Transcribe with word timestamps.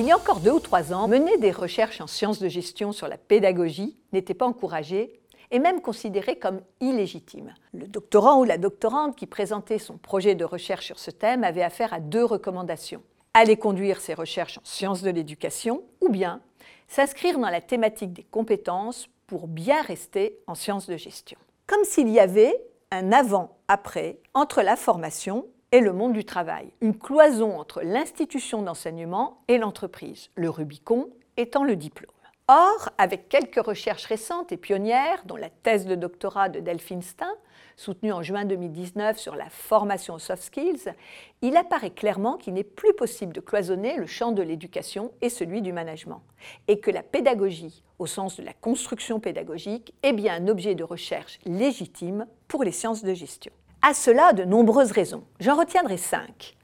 Il 0.00 0.06
y 0.06 0.12
a 0.12 0.16
encore 0.16 0.40
deux 0.40 0.52
ou 0.52 0.60
trois 0.60 0.94
ans, 0.94 1.08
mener 1.08 1.36
des 1.36 1.50
recherches 1.50 2.00
en 2.00 2.06
sciences 2.06 2.38
de 2.38 2.48
gestion 2.48 2.90
sur 2.90 3.06
la 3.06 3.18
pédagogie 3.18 3.98
n'était 4.14 4.32
pas 4.32 4.46
encouragé 4.46 5.20
et 5.50 5.58
même 5.58 5.82
considéré 5.82 6.36
comme 6.36 6.62
illégitime. 6.80 7.52
Le 7.74 7.86
doctorant 7.86 8.40
ou 8.40 8.44
la 8.44 8.56
doctorante 8.56 9.14
qui 9.14 9.26
présentait 9.26 9.78
son 9.78 9.98
projet 9.98 10.34
de 10.34 10.46
recherche 10.46 10.86
sur 10.86 10.98
ce 10.98 11.10
thème 11.10 11.44
avait 11.44 11.62
affaire 11.62 11.92
à 11.92 12.00
deux 12.00 12.24
recommandations. 12.24 13.02
Aller 13.34 13.58
conduire 13.58 14.00
ses 14.00 14.14
recherches 14.14 14.56
en 14.56 14.64
sciences 14.64 15.02
de 15.02 15.10
l'éducation 15.10 15.82
ou 16.00 16.08
bien 16.08 16.40
s'inscrire 16.88 17.38
dans 17.38 17.50
la 17.50 17.60
thématique 17.60 18.14
des 18.14 18.24
compétences 18.24 19.06
pour 19.26 19.48
bien 19.48 19.82
rester 19.82 20.38
en 20.46 20.54
sciences 20.54 20.88
de 20.88 20.96
gestion. 20.96 21.36
Comme 21.66 21.84
s'il 21.84 22.08
y 22.08 22.20
avait 22.20 22.56
un 22.90 23.12
avant-après 23.12 24.18
entre 24.32 24.62
la 24.62 24.76
formation 24.76 25.44
et 25.72 25.80
le 25.80 25.92
monde 25.92 26.12
du 26.12 26.24
travail, 26.24 26.72
une 26.80 26.98
cloison 26.98 27.58
entre 27.58 27.82
l'institution 27.82 28.62
d'enseignement 28.62 29.42
et 29.48 29.58
l'entreprise, 29.58 30.30
le 30.34 30.50
Rubicon 30.50 31.10
étant 31.36 31.64
le 31.64 31.76
diplôme. 31.76 32.10
Or, 32.48 32.90
avec 32.98 33.28
quelques 33.28 33.64
recherches 33.64 34.06
récentes 34.06 34.50
et 34.50 34.56
pionnières, 34.56 35.22
dont 35.24 35.36
la 35.36 35.50
thèse 35.50 35.86
de 35.86 35.94
doctorat 35.94 36.48
de 36.48 36.58
Delphine 36.58 37.02
Stein, 37.02 37.32
soutenue 37.76 38.12
en 38.12 38.22
juin 38.22 38.44
2019 38.44 39.16
sur 39.16 39.36
la 39.36 39.48
formation 39.48 40.14
aux 40.14 40.18
soft 40.18 40.42
skills, 40.42 40.92
il 41.42 41.56
apparaît 41.56 41.92
clairement 41.92 42.36
qu'il 42.36 42.54
n'est 42.54 42.64
plus 42.64 42.92
possible 42.94 43.32
de 43.32 43.40
cloisonner 43.40 43.96
le 43.96 44.06
champ 44.06 44.32
de 44.32 44.42
l'éducation 44.42 45.12
et 45.22 45.28
celui 45.28 45.62
du 45.62 45.72
management, 45.72 46.22
et 46.66 46.80
que 46.80 46.90
la 46.90 47.04
pédagogie, 47.04 47.84
au 48.00 48.06
sens 48.06 48.36
de 48.36 48.42
la 48.42 48.52
construction 48.52 49.20
pédagogique, 49.20 49.94
est 50.02 50.12
bien 50.12 50.34
un 50.34 50.48
objet 50.48 50.74
de 50.74 50.82
recherche 50.82 51.38
légitime 51.44 52.26
pour 52.48 52.64
les 52.64 52.72
sciences 52.72 53.04
de 53.04 53.14
gestion. 53.14 53.52
À 53.82 53.94
cela, 53.94 54.34
de 54.34 54.44
nombreuses 54.44 54.92
raisons. 54.92 55.24
J'en 55.40 55.56
retiendrai 55.56 55.96
cinq. 55.96 56.56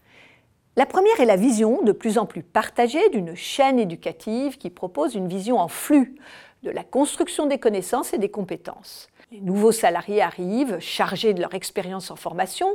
La 0.77 0.85
première 0.85 1.19
est 1.19 1.25
la 1.25 1.37
vision 1.37 1.81
de 1.83 1.93
plus 1.93 2.19
en 2.19 2.27
plus 2.27 2.43
partagée 2.43 3.09
d'une 3.09 3.35
chaîne 3.35 3.79
éducative 3.79 4.59
qui 4.59 4.69
propose 4.69 5.15
une 5.15 5.27
vision 5.27 5.59
en 5.59 5.69
flux 5.69 6.17
de 6.63 6.71
la 6.71 6.85
construction 6.85 7.47
des 7.47 7.59
connaissances 7.59 8.13
et 8.13 8.19
des 8.19 8.29
compétences. 8.29 9.09
Les 9.33 9.41
nouveaux 9.41 9.73
salariés 9.73 10.21
arrivent, 10.21 10.79
chargés 10.79 11.33
de 11.33 11.41
leur 11.41 11.55
expérience 11.55 12.11
en 12.11 12.17
formation, 12.17 12.69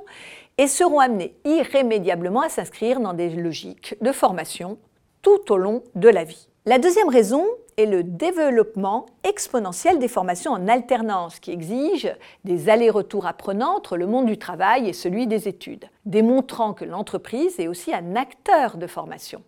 et 0.57 0.67
seront 0.67 0.99
amenés 0.99 1.35
irrémédiablement 1.45 2.41
à 2.41 2.49
s'inscrire 2.49 2.99
dans 2.99 3.13
des 3.13 3.29
logiques 3.29 3.95
de 4.01 4.11
formation 4.11 4.79
tout 5.22 5.52
au 5.52 5.58
long 5.58 5.83
de 5.95 6.09
la 6.09 6.23
vie. 6.23 6.47
La 6.66 6.77
deuxième 6.77 7.09
raison 7.09 7.45
est 7.77 7.86
le 7.86 8.03
développement 8.03 9.08
exponentiel 9.23 9.97
des 9.97 10.08
formations 10.08 10.52
en 10.52 10.67
alternance 10.67 11.39
qui 11.39 11.52
exige 11.52 12.13
des 12.44 12.69
allers-retours 12.69 13.25
apprenants 13.25 13.75
entre 13.78 13.97
le 13.97 14.05
monde 14.05 14.28
du 14.28 14.38
travail 14.38 14.88
et 14.88 14.94
celui 14.94 15.25
des 15.25 15.47
études, 15.47 15.89
démontrant 16.05 16.73
que 16.73 16.86
l'entreprise 16.86 17.59
est 17.59 17.67
aussi 17.67 17.94
un 17.94 18.16
acteur 18.16 18.78
de 18.78 18.88
formation. 18.88 19.41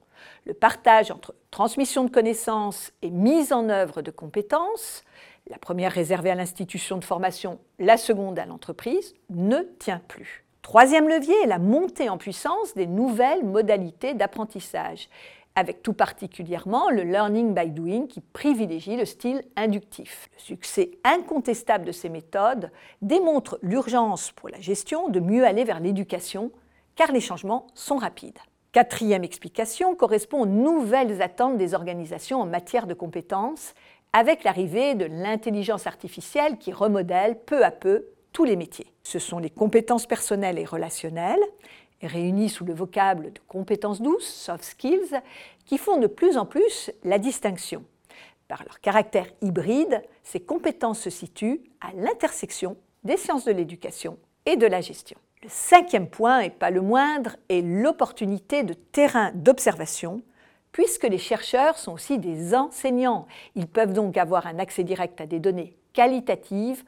Le 0.45 0.53
partage 0.53 1.11
entre 1.11 1.35
transmission 1.51 2.03
de 2.03 2.09
connaissances 2.09 2.91
et 3.01 3.09
mise 3.09 3.53
en 3.53 3.69
œuvre 3.69 4.01
de 4.01 4.11
compétences, 4.11 5.03
la 5.49 5.57
première 5.57 5.91
réservée 5.91 6.31
à 6.31 6.35
l'institution 6.35 6.97
de 6.97 7.03
formation, 7.03 7.59
la 7.77 7.97
seconde 7.97 8.39
à 8.39 8.45
l'entreprise, 8.45 9.13
ne 9.29 9.59
tient 9.77 10.01
plus. 10.07 10.42
Troisième 10.63 11.09
levier 11.09 11.35
est 11.43 11.47
la 11.47 11.59
montée 11.59 12.09
en 12.09 12.17
puissance 12.17 12.73
des 12.73 12.87
nouvelles 12.87 13.45
modalités 13.45 14.13
d'apprentissage 14.13 15.09
avec 15.55 15.83
tout 15.83 15.93
particulièrement 15.93 16.89
le 16.89 17.03
learning 17.03 17.53
by 17.53 17.69
doing 17.69 18.07
qui 18.07 18.21
privilégie 18.21 18.95
le 18.95 19.05
style 19.05 19.43
inductif. 19.57 20.29
Le 20.33 20.39
succès 20.39 20.91
incontestable 21.03 21.83
de 21.83 21.91
ces 21.91 22.07
méthodes 22.07 22.71
démontre 23.01 23.59
l'urgence 23.61 24.31
pour 24.31 24.47
la 24.47 24.59
gestion 24.61 25.09
de 25.09 25.19
mieux 25.19 25.45
aller 25.45 25.65
vers 25.65 25.81
l'éducation, 25.81 26.49
car 26.95 27.11
les 27.11 27.19
changements 27.19 27.67
sont 27.75 27.97
rapides. 27.97 28.39
Quatrième 28.71 29.25
explication 29.25 29.95
correspond 29.95 30.43
aux 30.43 30.47
nouvelles 30.47 31.21
attentes 31.21 31.57
des 31.57 31.75
organisations 31.75 32.41
en 32.41 32.47
matière 32.47 32.87
de 32.87 32.95
compétences, 32.95 33.73
avec 34.13 34.45
l'arrivée 34.45 34.95
de 34.95 35.05
l'intelligence 35.05 35.87
artificielle 35.87 36.57
qui 36.57 36.71
remodèle 36.71 37.37
peu 37.45 37.63
à 37.63 37.71
peu 37.71 38.07
tous 38.33 38.43
les 38.43 38.55
métiers. 38.55 38.91
Ce 39.03 39.19
sont 39.19 39.39
les 39.39 39.49
compétences 39.49 40.07
personnelles 40.07 40.59
et 40.59 40.65
relationnelles, 40.65 41.43
réunis 42.01 42.49
sous 42.49 42.65
le 42.65 42.73
vocable 42.73 43.31
de 43.31 43.39
compétences 43.47 44.01
douces, 44.01 44.27
soft 44.27 44.63
skills, 44.63 45.21
qui 45.65 45.77
font 45.77 45.97
de 45.97 46.07
plus 46.07 46.37
en 46.37 46.45
plus 46.45 46.91
la 47.03 47.17
distinction. 47.17 47.83
Par 48.47 48.63
leur 48.63 48.81
caractère 48.81 49.27
hybride, 49.41 50.01
ces 50.23 50.41
compétences 50.41 50.99
se 50.99 51.09
situent 51.09 51.61
à 51.79 51.93
l'intersection 51.95 52.75
des 53.03 53.17
sciences 53.17 53.45
de 53.45 53.51
l'éducation 53.51 54.17
et 54.45 54.57
de 54.57 54.67
la 54.67 54.81
gestion. 54.81 55.17
Le 55.43 55.49
cinquième 55.49 56.09
point, 56.09 56.39
et 56.39 56.49
pas 56.49 56.69
le 56.69 56.81
moindre, 56.81 57.35
est 57.49 57.61
l'opportunité 57.61 58.63
de 58.63 58.73
terrain 58.73 59.31
d'observation, 59.33 60.21
puisque 60.71 61.03
les 61.03 61.17
chercheurs 61.17 61.77
sont 61.77 61.93
aussi 61.93 62.17
des 62.17 62.55
enseignants. 62.55 63.27
Ils 63.55 63.67
peuvent 63.67 63.93
donc 63.93 64.17
avoir 64.17 64.47
un 64.47 64.59
accès 64.59 64.83
direct 64.83 65.19
à 65.21 65.25
des 65.25 65.39
données 65.39 65.75
qualitatives 65.93 66.83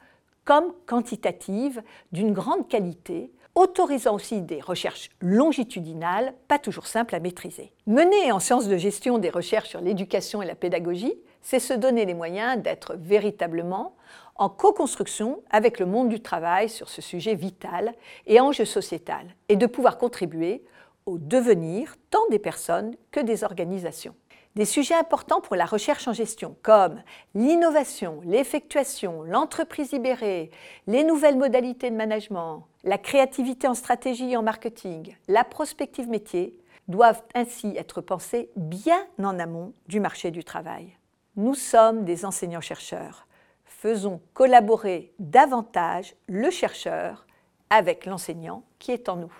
comme 0.46 0.72
quantitatives 0.86 1.82
d'une 2.12 2.32
grande 2.32 2.68
qualité 2.68 3.30
autorisant 3.54 4.14
aussi 4.14 4.42
des 4.42 4.60
recherches 4.60 5.10
longitudinales, 5.20 6.34
pas 6.46 6.58
toujours 6.58 6.86
simples 6.86 7.14
à 7.14 7.20
maîtriser. 7.20 7.72
Mener 7.86 8.30
en 8.30 8.38
sciences 8.38 8.68
de 8.68 8.76
gestion 8.76 9.18
des 9.18 9.30
recherches 9.30 9.70
sur 9.70 9.80
l'éducation 9.80 10.42
et 10.42 10.46
la 10.46 10.54
pédagogie, 10.54 11.14
c'est 11.42 11.58
se 11.58 11.72
donner 11.74 12.04
les 12.04 12.14
moyens 12.14 12.62
d'être 12.62 12.94
véritablement 12.98 13.96
en 14.36 14.50
co-construction 14.50 15.42
avec 15.50 15.80
le 15.80 15.86
monde 15.86 16.10
du 16.10 16.20
travail 16.20 16.68
sur 16.68 16.88
ce 16.88 17.00
sujet 17.00 17.34
vital 17.34 17.94
et 18.26 18.40
enjeu 18.40 18.66
sociétal, 18.66 19.34
et 19.48 19.56
de 19.56 19.66
pouvoir 19.66 19.96
contribuer 19.96 20.62
au 21.06 21.18
devenir 21.18 21.96
tant 22.10 22.26
des 22.30 22.38
personnes 22.38 22.94
que 23.10 23.20
des 23.20 23.42
organisations. 23.42 24.14
Des 24.56 24.64
sujets 24.64 24.94
importants 24.94 25.42
pour 25.42 25.54
la 25.54 25.66
recherche 25.66 26.08
en 26.08 26.14
gestion, 26.14 26.56
comme 26.62 27.02
l'innovation, 27.34 28.22
l'effectuation, 28.24 29.22
l'entreprise 29.22 29.92
libérée, 29.92 30.50
les 30.86 31.04
nouvelles 31.04 31.36
modalités 31.36 31.90
de 31.90 31.94
management, 31.94 32.66
la 32.82 32.96
créativité 32.96 33.68
en 33.68 33.74
stratégie 33.74 34.32
et 34.32 34.36
en 34.38 34.42
marketing, 34.42 35.14
la 35.28 35.44
prospective 35.44 36.08
métier, 36.08 36.56
doivent 36.88 37.22
ainsi 37.34 37.74
être 37.76 38.00
pensés 38.00 38.48
bien 38.56 39.04
en 39.22 39.38
amont 39.38 39.74
du 39.88 40.00
marché 40.00 40.30
du 40.30 40.42
travail. 40.42 40.96
Nous 41.36 41.54
sommes 41.54 42.06
des 42.06 42.24
enseignants-chercheurs. 42.24 43.26
Faisons 43.66 44.22
collaborer 44.32 45.12
davantage 45.18 46.16
le 46.28 46.48
chercheur 46.50 47.26
avec 47.68 48.06
l'enseignant 48.06 48.62
qui 48.78 48.92
est 48.92 49.10
en 49.10 49.16
nous. 49.16 49.32